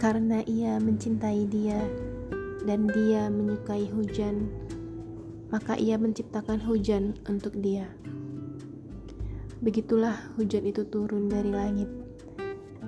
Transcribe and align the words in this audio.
Karena 0.00 0.40
ia 0.48 0.80
mencintai 0.80 1.44
dia 1.44 1.76
dan 2.64 2.88
dia 2.88 3.28
menyukai 3.28 3.84
hujan, 3.92 4.48
maka 5.52 5.76
ia 5.76 6.00
menciptakan 6.00 6.56
hujan 6.64 7.20
untuk 7.28 7.52
dia. 7.60 7.84
Begitulah 9.60 10.16
hujan 10.40 10.64
itu 10.64 10.88
turun 10.88 11.28
dari 11.28 11.52
langit, 11.52 11.92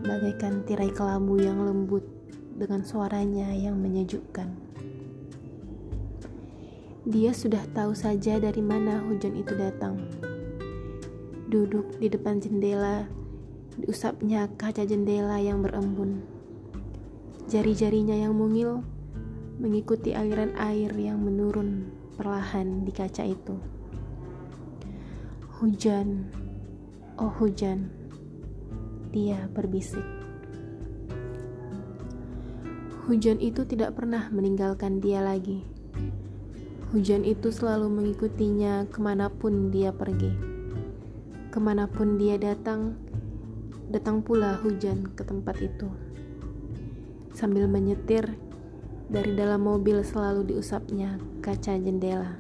bagaikan 0.00 0.64
tirai 0.64 0.88
kelabu 0.88 1.36
yang 1.36 1.60
lembut 1.60 2.00
dengan 2.56 2.80
suaranya 2.80 3.52
yang 3.60 3.76
menyejukkan. 3.76 4.48
Dia 7.04 7.36
sudah 7.36 7.60
tahu 7.76 7.92
saja 7.92 8.40
dari 8.40 8.64
mana 8.64 9.04
hujan 9.04 9.36
itu 9.36 9.52
datang. 9.52 10.00
Duduk 11.52 11.92
di 12.00 12.08
depan 12.08 12.40
jendela, 12.40 13.04
diusapnya 13.76 14.48
kaca 14.56 14.88
jendela 14.88 15.36
yang 15.36 15.60
berembun 15.60 16.40
Jari-jarinya 17.50 18.14
yang 18.14 18.38
mungil 18.38 18.86
mengikuti 19.58 20.14
aliran 20.14 20.54
air 20.58 20.94
yang 20.94 21.22
menurun 21.22 21.90
perlahan 22.14 22.86
di 22.86 22.92
kaca 22.94 23.26
itu. 23.26 23.58
Hujan, 25.62 26.26
oh 27.18 27.30
hujan, 27.38 27.90
dia 29.14 29.46
berbisik. 29.54 30.02
Hujan 33.06 33.42
itu 33.42 33.66
tidak 33.66 33.98
pernah 33.98 34.30
meninggalkan 34.30 35.02
dia 35.02 35.22
lagi. 35.22 35.62
Hujan 36.94 37.22
itu 37.22 37.50
selalu 37.50 37.88
mengikutinya 37.88 38.86
ke 38.90 38.98
mana 39.02 39.26
pun 39.30 39.70
dia 39.70 39.90
pergi. 39.90 40.30
Ke 41.50 41.58
mana 41.58 41.90
pun 41.90 42.18
dia 42.18 42.38
datang, 42.38 42.94
datang 43.90 44.22
pula 44.22 44.58
hujan 44.60 45.10
ke 45.12 45.22
tempat 45.24 45.58
itu. 45.62 46.01
Sambil 47.42 47.66
menyetir, 47.66 48.38
dari 49.10 49.34
dalam 49.34 49.66
mobil 49.66 49.98
selalu 50.06 50.54
diusapnya 50.54 51.18
kaca 51.42 51.74
jendela. 51.74 52.38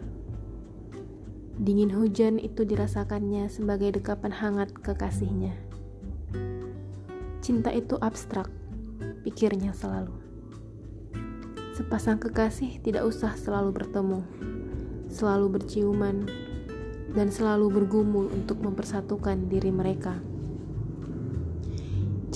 Dingin 1.58 1.90
hujan 1.90 2.38
itu 2.38 2.62
dirasakannya 2.62 3.50
sebagai 3.50 3.98
dekapan 3.98 4.30
hangat 4.30 4.70
kekasihnya. 4.70 5.58
Cinta 7.42 7.74
itu 7.74 7.98
abstrak, 7.98 8.46
pikirnya 9.26 9.74
selalu. 9.74 10.14
Sepasang 11.74 12.22
kekasih 12.22 12.78
tidak 12.86 13.02
usah 13.02 13.34
selalu 13.34 13.82
bertemu, 13.82 14.22
selalu 15.10 15.58
berciuman, 15.58 16.30
dan 17.10 17.26
selalu 17.26 17.74
bergumul 17.74 18.30
untuk 18.30 18.62
mempersatukan 18.62 19.50
diri 19.50 19.74
mereka. 19.74 20.14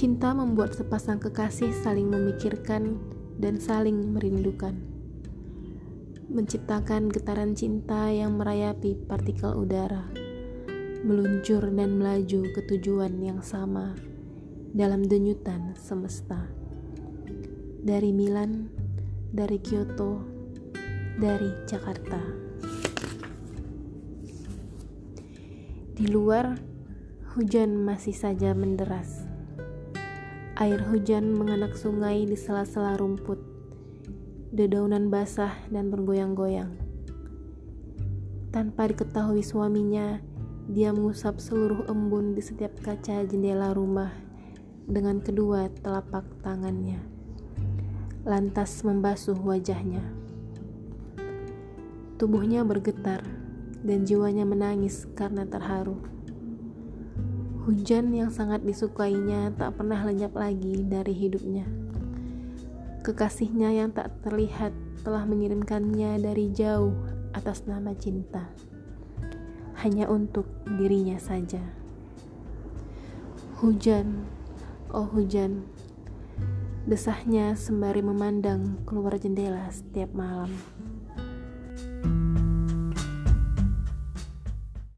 Cinta 0.06 0.30
membuat 0.30 0.70
sepasang 0.70 1.18
kekasih 1.18 1.74
saling 1.82 2.06
memikirkan 2.06 2.94
dan 3.42 3.58
saling 3.58 4.14
merindukan. 4.14 4.78
Menciptakan 6.30 7.10
getaran 7.10 7.58
cinta 7.58 8.06
yang 8.14 8.38
merayapi 8.38 8.94
partikel 8.94 9.58
udara, 9.58 10.06
meluncur 11.02 11.66
dan 11.74 11.98
melaju 11.98 12.38
ke 12.54 12.60
tujuan 12.70 13.18
yang 13.18 13.42
sama 13.42 13.98
dalam 14.70 15.02
denyutan 15.02 15.74
semesta. 15.74 16.38
Dari 17.82 18.14
Milan, 18.14 18.70
dari 19.34 19.58
Kyoto, 19.58 20.22
dari 21.18 21.50
Jakarta. 21.66 22.22
Di 25.98 26.06
luar, 26.06 26.54
hujan 27.34 27.82
masih 27.82 28.14
saja 28.14 28.54
menderas 28.54 29.34
Air 30.56 30.80
hujan 30.88 31.36
menganak 31.36 31.76
sungai 31.76 32.24
di 32.24 32.32
sela-sela 32.32 32.96
rumput, 32.96 33.36
dedaunan 34.48 35.12
basah 35.12 35.52
dan 35.68 35.92
bergoyang-goyang. 35.92 36.72
Tanpa 38.56 38.88
diketahui 38.88 39.44
suaminya, 39.44 40.16
dia 40.64 40.96
mengusap 40.96 41.44
seluruh 41.44 41.84
embun 41.92 42.32
di 42.32 42.40
setiap 42.40 42.72
kaca 42.80 43.28
jendela 43.28 43.76
rumah 43.76 44.16
dengan 44.88 45.20
kedua 45.20 45.68
telapak 45.84 46.24
tangannya. 46.40 47.04
Lantas 48.24 48.80
membasuh 48.80 49.36
wajahnya. 49.36 50.08
Tubuhnya 52.16 52.64
bergetar 52.64 53.20
dan 53.84 54.08
jiwanya 54.08 54.48
menangis 54.48 55.04
karena 55.12 55.44
terharu. 55.44 56.15
Hujan 57.66 58.14
yang 58.14 58.30
sangat 58.30 58.62
disukainya 58.62 59.50
tak 59.58 59.74
pernah 59.74 59.98
lenyap 60.06 60.38
lagi 60.38 60.86
dari 60.86 61.10
hidupnya. 61.10 61.66
Kekasihnya 63.02 63.74
yang 63.74 63.90
tak 63.90 64.22
terlihat 64.22 64.70
telah 65.02 65.26
mengirimkannya 65.26 66.22
dari 66.22 66.54
jauh 66.54 66.94
atas 67.34 67.66
nama 67.66 67.90
cinta, 67.98 68.46
hanya 69.82 70.06
untuk 70.06 70.46
dirinya 70.78 71.18
saja. 71.18 71.58
Hujan, 73.58 74.14
oh 74.94 75.10
hujan, 75.10 75.66
desahnya 76.86 77.58
sembari 77.58 77.98
memandang 77.98 78.78
keluar 78.86 79.18
jendela 79.18 79.66
setiap 79.74 80.14
malam. 80.14 80.54